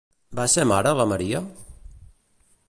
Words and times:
Va 0.39 0.45
ser 0.53 0.63
mare 0.71 0.93
la 1.01 1.05
María? 1.11 1.43